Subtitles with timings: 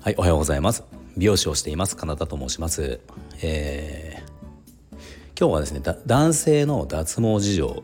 [0.00, 0.84] はい、おはようございます。
[1.16, 3.00] 美容師をしています、カナダと申します。
[3.42, 4.96] えー、
[5.38, 7.82] 今日はですね、男性の脱毛事情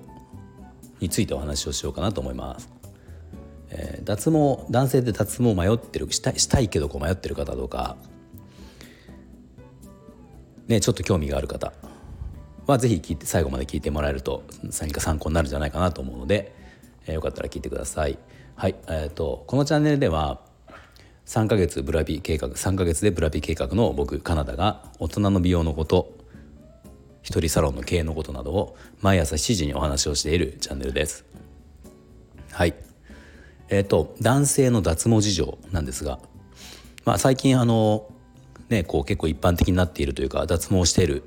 [1.01, 2.75] についてお話をしようかなと思います。
[3.69, 7.97] えー、脱毛男性で脱毛迷ってるしたしたいけどこう迷ってる方とか
[10.69, 11.73] ねちょっと興味がある方
[12.67, 14.43] は是非聞いて最後まで聞いてもらえると
[14.81, 16.55] 何か参考になるんじゃないかなと思うので、
[17.07, 18.19] えー、よかったら聞いてください。
[18.57, 20.41] はい、えーと、このチャンネルでは
[21.27, 26.13] 3ヶ月ブラピ計画3ヶ月でブラピ計画の僕カナダが大人の美容のこと
[27.23, 31.25] 一人サロンの経営のことなどを毎朝7時にお話をしているチャンネルです。
[32.53, 32.75] はい
[33.69, 36.19] えっ、ー、と男性の脱毛事情なんですが、
[37.05, 38.09] まあ、最近あの
[38.69, 41.25] ねこう結構一般的になっているというか脱毛している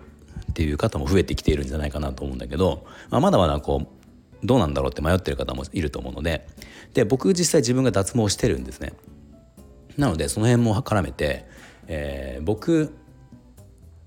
[0.57, 3.88] っていう方も増えてきているんじゃないかなと思うんだけど、まあ、まだまだこう
[4.43, 6.47] どうなんだろうって迷ってる方もいると思うので
[6.95, 8.94] で僕実際自分が脱毛してるんですね。
[9.97, 11.45] なのでその辺も絡めて、
[11.85, 12.91] えー、僕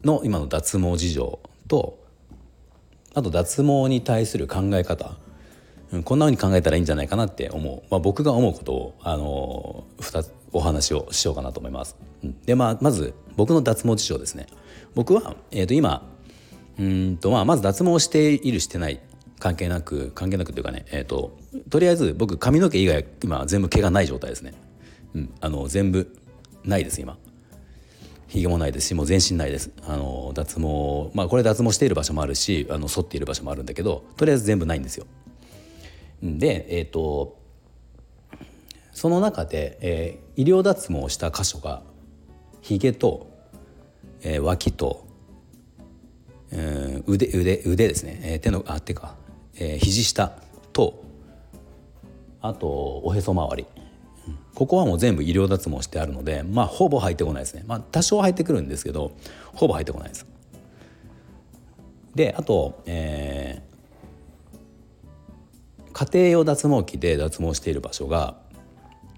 [0.02, 2.04] の今の脱毛事情と
[3.14, 5.18] あと脱毛に対する考え方
[6.04, 11.96] こんなふうに考えたらいいんじゃないかなって思う、まあ、僕が思うことを、あの2つお話をしようかなと思います。
[12.44, 14.46] で、まあ、まず僕の脱毛事情ですね。
[14.94, 16.09] 僕は、えー、と今
[16.80, 19.00] うんと、まあ、まず脱毛しているしてない
[19.38, 21.36] 関係なく関係なくというかね、えーと、
[21.68, 24.54] とりあえず僕髪の毛以外今全部毛がない状態ですね。
[25.14, 26.16] うん、あの全部
[26.64, 27.18] ないです今。
[28.28, 35.06] ひげもないですしもう全身ないですあの脱毛まあこれ脱毛している場所もあるしあの剃っている場所もあるんだけどとりあえず全部ないんですよ
[36.22, 37.40] でえっ、ー、と
[38.92, 41.82] その中で、えー、医療脱毛をした箇所が
[42.60, 43.28] ひげと、
[44.22, 45.06] えー、脇と、
[46.52, 49.14] えー、腕腕腕ですね、えー、手のあ手か、
[49.56, 50.32] えー、肘下
[50.72, 51.04] と
[52.40, 53.66] あとおへそ周り。
[54.54, 57.64] ここはもう全部医療脱毛してあるのでまあほぼ入ってこないですね。
[57.66, 59.12] まあ多少入ってくるんですけど
[59.54, 60.26] ほぼ入ってこないです。
[62.14, 63.62] であと、え
[65.92, 68.36] 家庭用脱毛器で脱毛している場所が、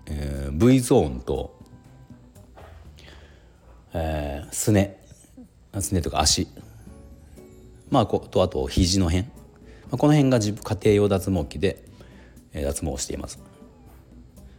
[0.07, 1.57] えー、V ゾーンと、
[3.93, 5.01] えー、すね。
[5.81, 6.49] すねとか足。
[7.93, 9.31] まあことあと肘の辺、ま
[9.93, 11.85] あ、この辺が自家庭用脱毛器で、
[12.55, 13.39] 脱毛しています。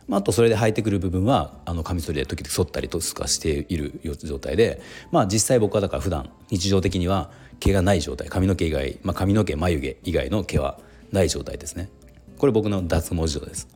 [0.07, 10.77] まあ、あとそれで生えてくる部分はあのカミソリで時々剃ったりとかしている状態で、まあ、実際僕はだから普段日常的には毛がない状態髪の毛以外、まあ、髪の毛眉毛以外の毛は
[11.11, 11.89] ない状態ですね。
[12.38, 13.67] これ僕の脱毛事情です。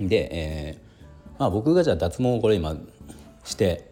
[0.00, 2.76] で、えーまあ、僕がじゃあ脱毛をこれ今
[3.44, 3.90] して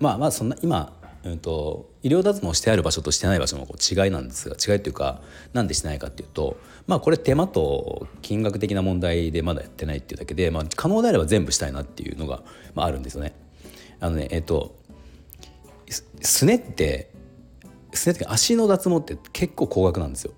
[0.00, 0.92] まあまあそんな今、
[1.24, 5.20] うんと、医療脱毛してある場所としてない場所のこう違いなんですが違いっていうか
[5.52, 12.42] なんでしてないかっていうとまあこれ手間と金額的な問題でまだやってないっていうだけで、まあ、可能であれば全部したいなっていうのが、
[12.74, 13.34] まあ、あるんですよね。
[14.00, 14.76] あのねえっ、と
[16.20, 17.10] すねって
[17.92, 20.32] すねって足の脱毛って結構高額なんですよ。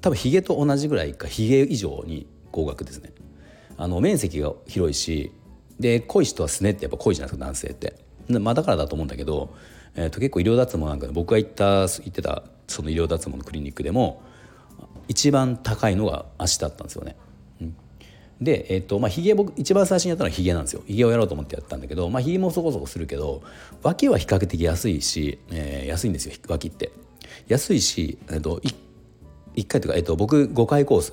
[0.00, 3.12] 多分ヒゲと同じぐらいかヒゲ以上に高額ですね。
[3.76, 5.32] あの面積が広いし
[5.78, 8.03] で濃い人はすねってやっぱ濃いじゃないですか男性って。
[8.28, 9.54] まあだからだと思うんだけど、
[9.96, 14.22] えー、と結構医療脱毛なんかで僕が行った行ってたその医療脱毛のクリニックでも
[15.08, 17.16] 一番高いのが足だったんですよね。
[18.40, 20.82] で、えっとまあ、ヒゲ僕一番最初にやったのはヒゲなんですよ。
[20.86, 23.42] ヒゲをやろうと思ってやったんだけど、まあ、ヒゲもそこそこするけど
[23.82, 26.90] 脇は比較的安いし、えー、安いんですよ脇って。
[27.48, 28.74] 安いし、えっと、1,
[29.56, 31.12] 1回というか、えっと、僕5回コース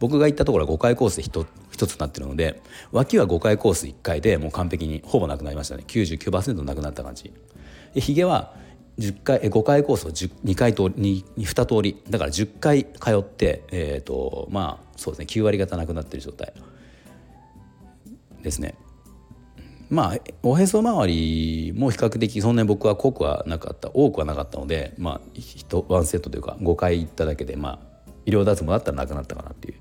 [0.00, 5.84] 僕が行ったところは5回コースで 1, 1つになってるので脇は5回コース1回でもう完璧にほぼなくなりましたね。
[5.86, 7.32] 99%なくなった感じ。
[7.94, 8.54] でヒゲは
[8.98, 15.26] 10回5回コースを2回と 2, 2通りだから10回通ってえっ、ー、とまあそうですね。
[15.26, 16.52] 9割方なくなってる状態。
[18.42, 18.74] ですね。
[19.90, 27.87] まあおへそ周りも比較的そんなに僕は濃くはなかった多くはなかったのでまあワンセットというか5回行っただけでまあ
[28.28, 29.74] 医療脱毛だったらなくなったかなっていう。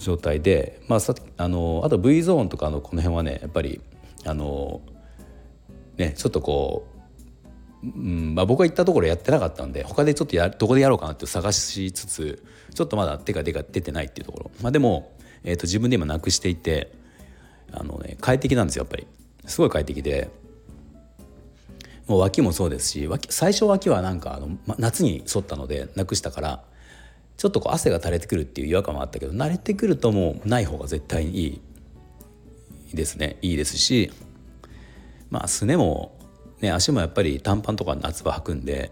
[0.00, 3.80] 状態でまあさあのあと V ゾーンとかのこの辺はねやっぱり
[4.24, 4.80] あの
[5.98, 7.00] ねちょっとこう
[7.82, 12.44] うんまあ、僕が行ったところやってなかったんで他でちょっとやどこでやろうかなって探しつつ
[12.74, 16.92] ちょっとまだ手が出が出てないっていうところ、まあ、でも、えー、と自分で今なくしていて
[17.72, 19.06] あの、ね、快適なんですよやっぱり。
[19.46, 20.28] すごい快適で。
[22.06, 26.64] もう脇もそうですし脇最初脇はなんかあの、ま、夏に沿ったのでなくしたから
[27.40, 31.60] ちょっとこう汗が垂れてくるっていう違和感もあったけど慣れてくるともうない方が絶対にい
[32.92, 34.12] いですねいいですし
[35.30, 36.18] まあすねも
[36.60, 38.90] ね、足もやっぱり短パンとか夏場履くんで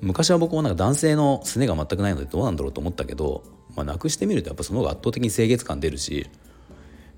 [0.00, 3.44] 昔は僕もなんか男性のすねが全くないのでどうなんだろうと思ったけど、
[3.76, 6.26] まあ、なくしてみるとやっぱその方が圧倒的に清潔感出るし、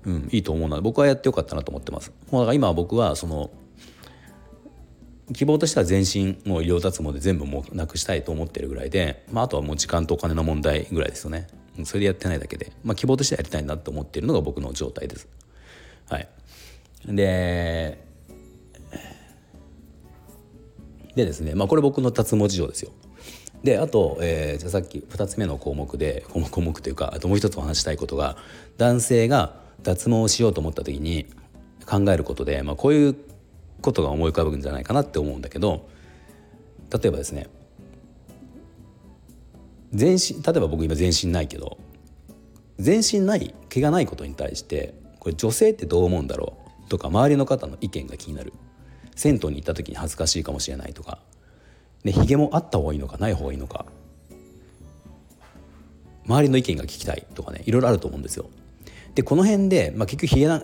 [0.03, 2.11] うん、いいと思うので僕はやってよかったなと思ってます。
[2.29, 3.49] もうだから今は僕はその
[5.33, 11.47] 希望としては全身もう医療脱毛で全部もうなくしたいと思ってるぐらいで、まあ、あとはもう時間とお金の問題ぐらいですよね。
[11.83, 15.27] それでやってないだけで、まあ、希望としてはやりたいなと思っているのが僕の状態です。
[16.09, 16.27] はい。
[17.07, 18.05] で
[21.15, 22.91] でですねまあこれ僕の脱毛事情ですよ。
[23.63, 28.37] であと、えー、じゃさっき2つ目の項目で項目というかあともう一つお話したいことが
[28.77, 31.25] 男性が脱毛をしようと思った時に
[31.85, 33.15] 考えることで、まあ、こういう
[33.81, 35.89] ことが思い浮かぶんじゃないかなって思うんだけど
[36.91, 37.47] 例えばですね
[39.93, 41.77] 全身例えば僕今全身ないけど
[42.77, 48.53] 全身ない毛がないことに対してこれ女性ってどう思うんだろうとか周りの方の意見が気になる
[49.15, 51.19] 銭湯に行った時に恥ずかしいかもしれないとか
[52.03, 53.85] でヒゲもあった方がいいのかない方がいいのか
[56.27, 58.49] 周りの意見が聞きたいとかねいろいろあると思うんですよ。
[59.15, 60.61] でこの辺で、まあ、結局ヒゲな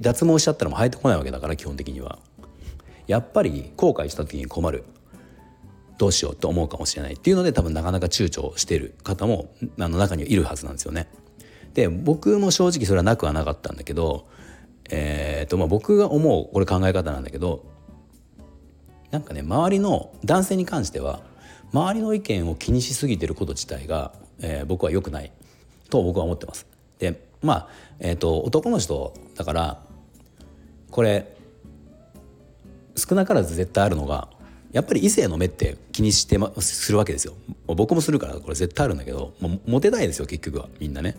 [0.00, 2.18] 脱毛しちゃったらもう生えてこないわけだから基本的には。
[3.10, 4.84] やっぱり後悔した時に困る
[5.98, 11.08] どうしようと思うかもしれないっていうので多分なかなか躊躇してる方もあの中にはいるはずなんですよね。
[11.74, 14.28] で僕も正直それはなくはなかったんだけど、
[14.90, 17.64] えーとまあ、僕が思うこれ考え方なんだけど
[19.10, 21.20] なんかね周りの男性に関しては
[21.72, 25.32] 周りの意見を気にしすぎてること自体が、えー、僕は良くない
[25.90, 26.64] と僕は思ってます。
[27.00, 27.68] でまあ、
[27.98, 29.82] えーと男の人だから
[30.92, 31.39] これ
[33.00, 34.28] 少なからず絶対あるのが
[34.72, 37.34] やっぱり異性の目って気にしてまするわけですよ。
[37.66, 40.68] 僕もするからこれ絶対あるんだけどもモテたいですよ結局は。
[40.78, 41.16] みんなね。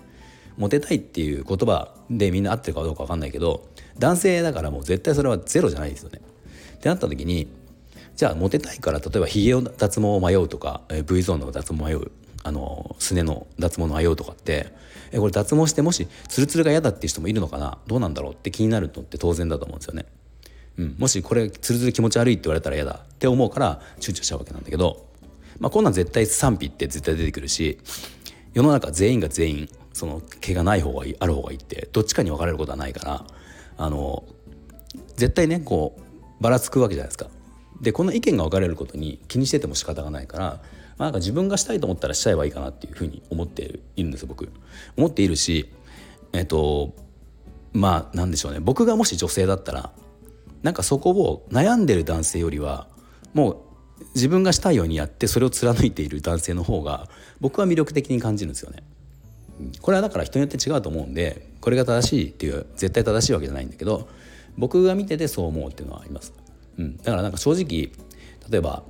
[0.57, 3.68] モテたいっていう言葉でみんな合ってるかどうか分かんないけど
[3.98, 6.22] 男性だからもう絶対それはゼロじゃないですよね。
[6.75, 7.48] ってなった時に
[8.16, 12.12] じゃあモテたいから例えばひげを脱毛を迷うとか V ゾーンの脱毛を迷う
[12.44, 14.74] あのすねの脱毛の迷うとかって
[15.12, 17.78] えこれ脱毛してもしツルツルが嫌だっていう人もいるのかな？
[17.88, 20.06] どうなんだろうって気になるのって当然だと思うんですよね。
[20.81, 25.06] うん、もしこれつるつる気持ち悪いって言われたら嫌だって思うから躊躇しちゃうわけなんだけど、
[25.60, 27.78] まあ、こんなん絶対賛否って絶対出てくるし
[28.54, 33.25] 世の中全員が全員その毛がない方がいいある方がいいってどっちかに分かれることはないから
[33.78, 34.24] あの
[35.16, 37.30] 絶対ねこうばらつくわけじゃないですか。
[37.81, 40.60] でこの意見が分かれることに気にしてても仕方がないから、ま
[41.00, 44.50] あ、なんか自分がしたいと思ったらしちゃえばいいかなっていうふうに思っているんです僕。
[44.98, 45.72] 思っているし
[46.33, 46.94] えっと
[47.74, 49.92] まあなんでしょうね僕がもし女性だったら
[50.63, 52.88] なんかそこを悩んでる男性よりは
[53.34, 53.58] もう
[54.16, 57.08] 自分がしたいようにやってそれを貫いている男性の方が
[57.40, 58.84] 僕は魅力的に感じるんですよね。
[59.81, 64.10] これはだから人によって違うと思うんでこれが正しいっていう絶対正しいわけじゃないんだけど
[64.58, 66.34] 僕が見ててそう思うっていうのはあります。
[66.80, 67.92] うん、だからなんか正直
[68.50, 68.84] 例えば、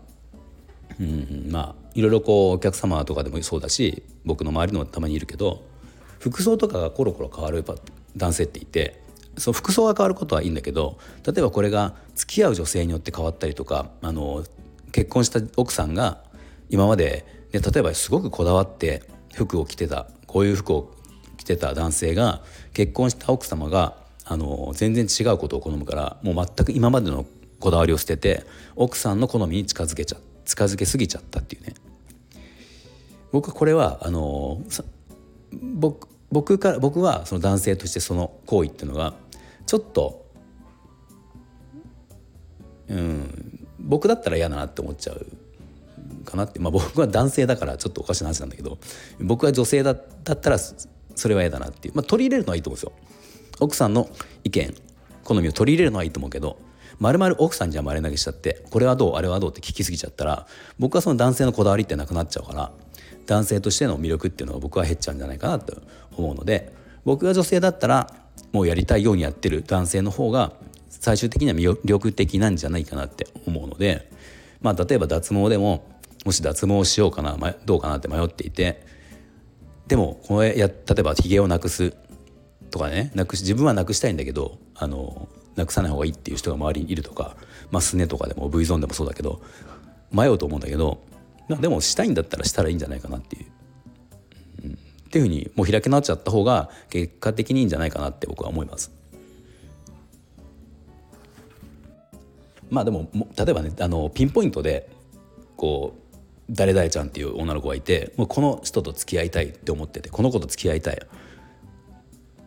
[1.00, 5.64] うん、まあいろいろこうお客様とかでもそうだし僕の周りのたまにいるけど
[6.20, 7.66] 服装とかがコロコロ変わる
[8.16, 9.01] 男性っていて
[9.38, 14.44] その服装が変わることはいいんだけど例えばこれが付き合う女性によって変わったりとかあの
[14.92, 16.24] 結婚した奥さんが
[16.70, 20.94] 今まで、ね、例えばすごくこだわって服を着てたこういう服を
[21.38, 22.42] 着てた男性が
[22.74, 27.26] 結婚した奥様があの全然違うことを好むからもう全く今までの
[27.60, 28.46] こだわりを捨てて
[28.76, 31.74] 奥さんの好みに近づけちゃ近づけすぎちゃったっていうね。
[33.32, 34.62] 僕はこれはあの
[35.62, 39.14] 僕僕から僕はその男性としてその行為っていうのが
[39.66, 40.26] ちょっと
[42.88, 45.26] うん僕だったら嫌だなって思っちゃう
[46.26, 48.78] かなってまあ僕は男性だからちょっとおかしな話なんだけど
[49.20, 52.92] 僕は女性だったらそれは嫌だなっていう、まあ、取り入れるのはいいと思うんですよ。
[53.60, 54.10] 奥さんの
[54.44, 54.74] 意見
[55.24, 56.58] 好みを取り入れるのはいいと思うけど
[57.00, 60.48] まるまる奥さんじゃ丸投げしちゃってこれはどうあれはどうって聞きすぎちゃったら
[60.80, 62.72] 僕はその男性のこだわりってなくなっちゃうから
[63.26, 65.82] 男性としての魅力っていうのが僕は減っちゃうんじゃないかなと
[66.16, 66.74] 思うので
[67.06, 68.21] 僕が女性だったら
[68.52, 70.54] もうやりたいようにやってる男性の方が
[70.90, 74.12] 最終的には魅力的なんじゃないかなって思うので、
[74.62, 75.86] まあ、例えば脱毛でも
[76.26, 78.86] もし脱毛しようかなどうかなって迷っていて
[79.88, 81.94] でもこれや例えばひげをなくす
[82.70, 87.36] とかねなくし自分はなくしたいんだけどあのなくさない方がいいっていう人が周りにいるとか、
[87.72, 89.42] まあ、すねとかでも V ゾーンでもそうだけど
[90.12, 91.02] 迷うと思うんだけど
[91.50, 93.46] でもしたいんだったらしたらいいんじゃないかなっていう、
[95.12, 98.94] っていうふうにもう開き直っちゃった方が結果的にいいんじゃないかなって僕は思います。
[102.70, 104.90] まあでも例えばねあのピンポイントで
[105.58, 111.08] こう誰々ちゃんっていう女の子がいてもうこの人と付き合いたいって思っててこの子と付き合いたい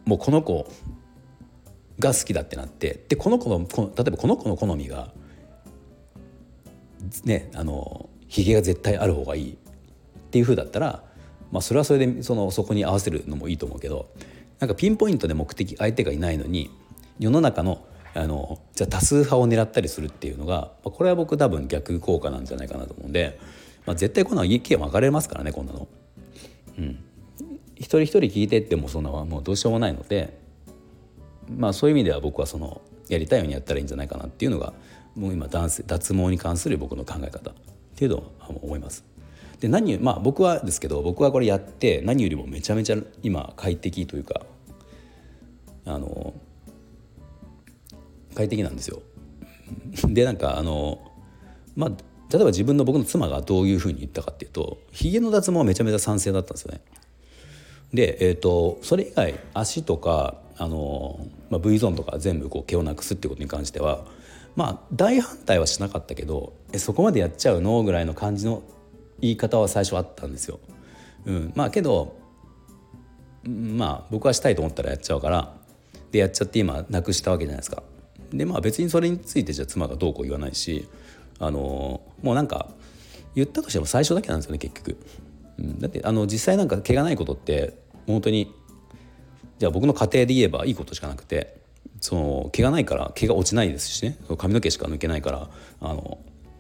[0.07, 0.67] もうこの子
[1.99, 5.13] が好きだってなってでこの子の例えばこの子の好みが
[7.25, 9.57] ねあのひげが絶対ある方がいいっ
[10.31, 11.05] ていう風だったら、
[11.55, 14.11] まあ、それはそれでそのそこに合わせるのもいいと思うけど
[14.59, 16.69] なんかピンポイントで目的相手がいないのに
[17.21, 23.39] 世の中のあのじゃあ多数派を狙ったりするっていうのがまあこれは僕多分逆効果なんじゃないかなと思うんで、
[23.87, 25.89] まあ、絶対こんなの意見分かれますからねこんなの。
[26.79, 26.99] うん、
[27.77, 30.39] 一人一人聞いてってもそんなもうどうしようもないので
[31.57, 34.73] まあそういう意味では僕はそのやりたいようにやったらいいんじゃないかなっていうのが
[35.15, 35.83] もう今脱
[36.15, 37.55] 毛に関する僕の考え方っ
[37.95, 38.33] ていうのを
[38.63, 39.05] 思います。
[39.61, 44.43] で何まあ僕はですけど僕はこれやって何よりもめちゃめちゃ今快適というか
[45.87, 46.35] あの
[48.35, 49.03] 快適なんですよ。
[50.09, 51.13] でなんかあの
[51.77, 51.91] まあ
[52.31, 56.81] 例えば自分の僕の妻がどういうふうに言ったかっていうとひげの脱毛はめちゃめちゃ賛成だったんですよね。
[57.93, 64.05] で、えーと、それ以外足とかあの、まあ、V ゾーンとか全部こう毛をなくすってことに関しては
[64.57, 68.63] まあ大反対はしなかったけどえそこまでやっちゃうのぐらいの感じの
[69.21, 70.61] 言い方は最初あったんですよ。
[71.27, 72.17] うん、まあけど
[73.45, 75.55] まあ僕はしたいと思ったらやっちゃうから
[76.13, 77.83] でやっちゃって今なくしたわけじゃないですか。
[78.33, 80.89] でまあ別にそれについてじゃあ妻がどうこう言わないし
[81.39, 82.69] あのもうなんか
[83.35, 84.99] 言ったとしても最初だけなんですよね結局。
[85.59, 87.75] うん、だってあの実際なんか毛がないことって
[88.07, 88.53] 本当に
[89.59, 91.57] じゃあ僕の家庭で言えばいいことしかなくて
[92.01, 95.49] その毛がないから毛が落ちないですしね髪の毛しか抜けないから
[95.81, 96.19] あの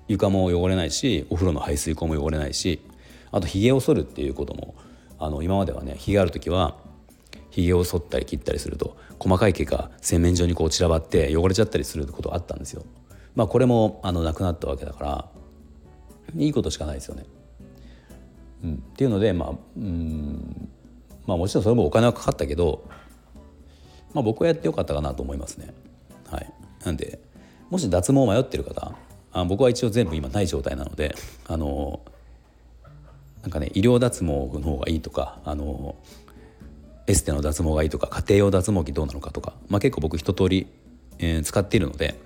[0.09, 2.81] 床も汚れないしお風呂の排水口も汚れないし
[3.31, 4.75] あとひげを剃るっていうことも
[5.19, 6.77] あの今まではねひげある時は
[7.51, 12.85] ひげを剃ったり切ったりすると細かい毛が洗面所にこう散らばって汚れちゃったりすることあったんですよ。
[13.37, 15.29] まあこれもあのなくなったわけだから
[16.37, 17.25] いいことしかないですよね。
[18.65, 20.69] うん、っていうのでまあうん
[21.27, 22.89] まあもちろんそれもお金はかかったけど、
[24.13, 25.73] まあ、僕はやってよかったかなと思いますね。
[26.31, 26.53] はい、
[26.85, 27.21] なんで
[27.71, 28.93] もし脱毛迷ってる方
[29.35, 31.14] あ僕は一応全部今ない状態なので
[31.47, 32.00] あの
[33.43, 35.97] なんかね医療脱毛の方がいいとかあの
[37.07, 40.67] エステの脱毛がいいとか家庭用脱毛器どうなのかとか、まあ、結構僕一通り、
[41.19, 42.19] えー、使っているので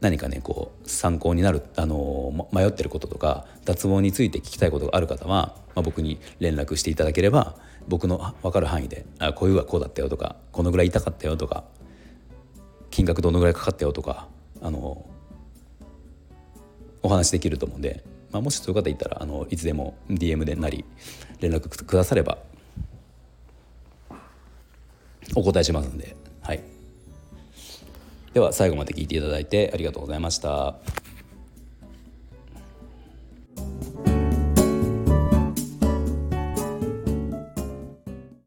[0.00, 7.56] 何かねこう参考になる、あの迷ってることとか脱毛について聞きたいことがある方は、まあ、僕に連絡していただければ
[7.88, 11.64] 僕の分かる範囲であこういうはこうだったよとかこのぐらい痛かったよとか
[12.90, 14.28] 金額どのぐらいかかったよとか、
[14.60, 15.04] あの
[17.02, 20.84] お話できると思うんで、まあ、もしそういう方いたらあのいつでも DM でなり
[21.40, 22.38] 連絡くだされば
[25.34, 26.60] お答えしますんで、はい、
[28.32, 30.76] では最後まで聞いていただいてありがとうございました。